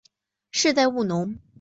[0.51, 1.37] 世代务农。